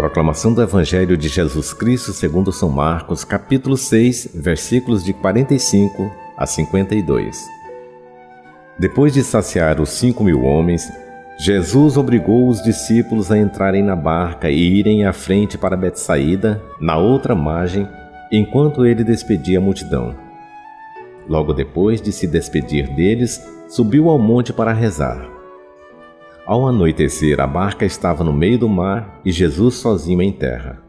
Proclamação 0.00 0.54
do 0.54 0.62
Evangelho 0.62 1.14
de 1.14 1.28
Jesus 1.28 1.74
Cristo 1.74 2.14
segundo 2.14 2.50
São 2.50 2.70
Marcos, 2.70 3.22
capítulo 3.22 3.76
6, 3.76 4.30
versículos 4.34 5.04
de 5.04 5.12
45 5.12 6.10
a 6.38 6.46
52. 6.46 7.44
Depois 8.78 9.12
de 9.12 9.22
saciar 9.22 9.78
os 9.78 9.90
cinco 9.90 10.24
mil 10.24 10.42
homens, 10.42 10.90
Jesus 11.38 11.98
obrigou 11.98 12.48
os 12.48 12.62
discípulos 12.62 13.30
a 13.30 13.36
entrarem 13.36 13.82
na 13.82 13.94
barca 13.94 14.48
e 14.48 14.78
irem 14.78 15.04
à 15.04 15.12
frente 15.12 15.58
para 15.58 15.76
Betsaída, 15.76 16.62
na 16.80 16.96
outra 16.96 17.34
margem, 17.34 17.86
enquanto 18.32 18.86
ele 18.86 19.04
despedia 19.04 19.58
a 19.58 19.60
multidão. 19.60 20.16
Logo 21.28 21.52
depois 21.52 22.00
de 22.00 22.10
se 22.10 22.26
despedir 22.26 22.88
deles, 22.94 23.38
subiu 23.68 24.08
ao 24.08 24.18
monte 24.18 24.50
para 24.50 24.72
rezar. 24.72 25.39
Ao 26.50 26.66
anoitecer, 26.66 27.38
a 27.38 27.46
barca 27.46 27.84
estava 27.84 28.24
no 28.24 28.32
meio 28.32 28.58
do 28.58 28.68
mar 28.68 29.20
e 29.24 29.30
Jesus 29.30 29.76
sozinho 29.76 30.20
em 30.20 30.32
terra. 30.32 30.82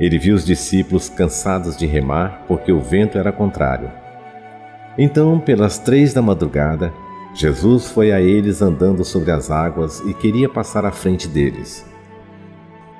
Ele 0.00 0.18
viu 0.18 0.34
os 0.34 0.44
discípulos 0.44 1.08
cansados 1.08 1.76
de 1.76 1.86
remar 1.86 2.42
porque 2.48 2.72
o 2.72 2.80
vento 2.80 3.16
era 3.16 3.30
contrário. 3.30 3.88
Então, 4.98 5.38
pelas 5.38 5.78
três 5.78 6.12
da 6.12 6.20
madrugada, 6.20 6.92
Jesus 7.36 7.88
foi 7.88 8.10
a 8.10 8.20
eles 8.20 8.60
andando 8.60 9.04
sobre 9.04 9.30
as 9.30 9.48
águas 9.48 10.00
e 10.00 10.12
queria 10.12 10.48
passar 10.48 10.84
à 10.84 10.90
frente 10.90 11.28
deles. 11.28 11.86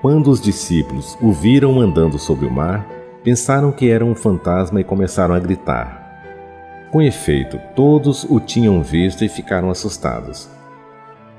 Quando 0.00 0.30
os 0.30 0.41
discípulos 0.41 1.19
o 1.20 1.33
viram 1.33 1.80
andando 1.80 2.20
sobre 2.20 2.47
o 2.47 2.52
mar, 2.52 2.86
pensaram 3.25 3.72
que 3.72 3.91
era 3.91 4.05
um 4.05 4.14
fantasma 4.14 4.80
e 4.80 4.84
começaram 4.84 5.34
a 5.34 5.41
gritar. 5.41 6.88
Com 6.92 7.02
efeito, 7.02 7.59
todos 7.75 8.22
o 8.30 8.38
tinham 8.38 8.80
visto 8.80 9.25
e 9.25 9.28
ficaram 9.28 9.70
assustados. 9.70 10.55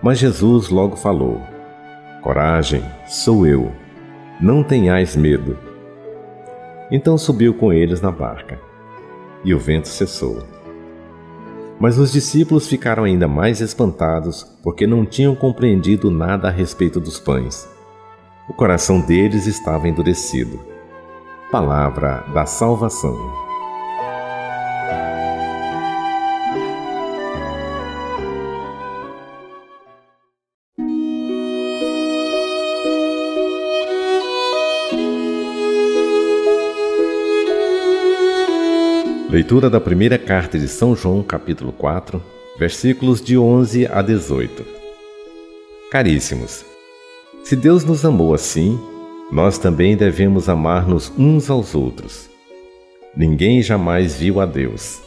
Mas 0.06 0.20
Jesus 0.20 0.70
logo 0.70 0.95
falou: 0.95 1.42
Coragem, 2.22 2.84
sou 3.08 3.48
eu. 3.48 3.72
Não 4.39 4.61
tenhais 4.61 5.16
medo. 5.16 5.58
Então 6.92 7.17
subiu 7.17 7.56
com 7.56 7.73
eles 7.73 8.02
na 8.02 8.11
barca. 8.11 8.59
E 9.44 9.52
o 9.52 9.58
vento 9.58 9.88
cessou. 9.88 10.44
Mas 11.80 11.98
os 11.98 12.11
discípulos 12.11 12.67
ficaram 12.67 13.03
ainda 13.03 13.28
mais 13.28 13.61
espantados 13.61 14.44
porque 14.61 14.86
não 14.86 15.08
tinham 15.08 15.33
compreendido 15.33 16.11
nada 16.11 16.50
a 16.50 16.52
respeito 16.52 17.00
dos 17.00 17.20
pães. 17.20 17.67
O 18.48 18.53
coração 18.53 19.02
deles 19.02 19.48
estava 19.48 19.88
endurecido. 19.88 20.59
Palavra 21.52 22.23
da 22.31 22.45
Salvação. 22.45 23.45
Leitura 39.28 39.72
da 39.72 39.81
primeira 39.81 40.20
carta 40.20 40.58
de 40.58 40.68
São 40.68 40.95
João, 40.95 41.23
capítulo 41.23 41.72
4, 41.72 42.22
versículos 42.59 43.20
de 43.20 43.36
11 43.36 43.88
a 43.88 44.04
18. 44.04 44.64
Caríssimos, 45.90 46.64
se 47.44 47.56
Deus 47.56 47.84
nos 47.84 48.06
amou 48.06 48.36
assim, 48.36 48.80
nós 49.32 49.58
também 49.58 49.98
devemos 49.98 50.48
amar-nos 50.48 51.12
uns 51.17 51.50
aos 51.50 51.73
outros. 51.73 52.30
Ninguém 53.17 53.64
jamais 53.64 54.16
viu 54.16 54.40
a 54.40 54.45
Deus. 54.45 55.02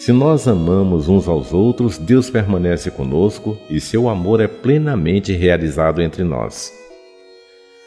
Se 0.00 0.10
nós 0.10 0.48
amamos 0.48 1.08
uns 1.08 1.28
aos 1.28 1.52
outros, 1.52 1.98
Deus 1.98 2.28
permanece 2.28 2.90
conosco 2.90 3.56
e 3.70 3.80
seu 3.80 4.08
amor 4.08 4.40
é 4.40 4.48
plenamente 4.48 5.32
realizado 5.32 6.02
entre 6.02 6.24
nós. 6.24 6.72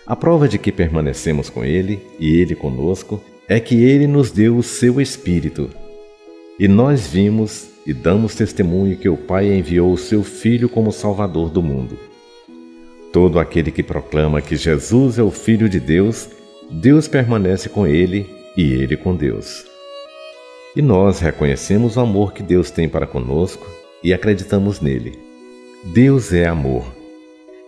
A 0.07 0.15
prova 0.15 0.47
de 0.47 0.57
que 0.57 0.71
permanecemos 0.71 1.49
com 1.49 1.65
Ele 1.65 1.99
e 2.17 2.39
Ele 2.39 2.55
conosco 2.55 3.21
é 3.47 3.59
que 3.59 3.83
ele 3.83 4.07
nos 4.07 4.31
deu 4.31 4.57
o 4.57 4.63
seu 4.63 5.01
Espírito. 5.01 5.69
E 6.59 6.67
nós 6.67 7.07
vimos 7.07 7.69
e 7.85 7.93
damos 7.93 8.35
testemunho 8.35 8.97
que 8.97 9.09
o 9.09 9.17
Pai 9.17 9.53
enviou 9.53 9.91
o 9.91 9.97
seu 9.97 10.23
Filho 10.23 10.69
como 10.69 10.91
Salvador 10.91 11.49
do 11.49 11.61
mundo. 11.61 11.97
Todo 13.11 13.39
aquele 13.39 13.71
que 13.71 13.83
proclama 13.83 14.41
que 14.41 14.55
Jesus 14.55 15.19
é 15.19 15.23
o 15.23 15.29
Filho 15.29 15.67
de 15.67 15.79
Deus, 15.79 16.29
Deus 16.71 17.07
permanece 17.07 17.69
com 17.69 17.85
ele 17.85 18.29
e 18.57 18.73
ele 18.73 18.95
com 18.95 19.15
Deus. 19.15 19.65
E 20.75 20.81
nós 20.81 21.19
reconhecemos 21.19 21.97
o 21.97 21.99
amor 21.99 22.33
que 22.33 22.41
Deus 22.41 22.71
tem 22.71 22.89
para 22.89 23.05
conosco 23.05 23.67
e 24.03 24.13
acreditamos 24.13 24.79
nele. 24.79 25.19
Deus 25.83 26.33
é 26.33 26.47
amor. 26.47 26.85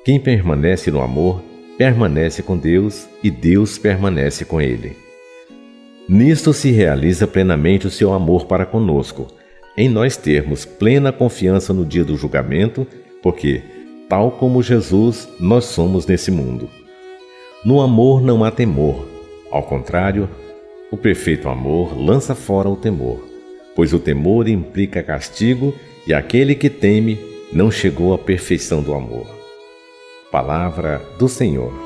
Quem 0.03 0.19
permanece 0.19 0.89
no 0.89 1.01
amor, 1.01 1.43
permanece 1.77 2.41
com 2.41 2.57
Deus 2.57 3.07
e 3.21 3.29
Deus 3.29 3.77
permanece 3.77 4.45
com 4.45 4.61
ele. 4.61 5.04
Nisto 6.07 6.53
se 6.53 6.71
realiza 6.71 7.25
plenamente 7.25 7.87
o 7.87 7.91
seu 7.91 8.13
amor 8.13 8.45
para 8.45 8.65
conosco, 8.65 9.27
em 9.75 9.89
nós 9.89 10.15
termos 10.15 10.63
plena 10.63 11.11
confiança 11.11 11.73
no 11.73 11.83
dia 11.83 12.03
do 12.03 12.15
julgamento, 12.15 12.85
porque, 13.23 13.61
tal 14.07 14.31
como 14.31 14.61
Jesus, 14.61 15.27
nós 15.39 15.65
somos 15.65 16.05
nesse 16.05 16.29
mundo. 16.29 16.69
No 17.65 17.81
amor 17.81 18.21
não 18.21 18.43
há 18.43 18.51
temor, 18.51 19.07
ao 19.51 19.63
contrário, 19.63 20.29
o 20.91 20.97
perfeito 20.97 21.49
amor 21.49 21.97
lança 21.97 22.35
fora 22.35 22.69
o 22.69 22.75
temor, 22.75 23.25
pois 23.75 23.93
o 23.93 23.99
temor 23.99 24.47
implica 24.47 25.01
castigo 25.01 25.73
e 26.05 26.13
aquele 26.13 26.53
que 26.53 26.69
teme 26.69 27.19
não 27.51 27.71
chegou 27.71 28.13
à 28.13 28.17
perfeição 28.17 28.83
do 28.83 28.93
amor. 28.93 29.27
Palavra 30.31 31.01
do 31.17 31.27
Senhor. 31.27 31.84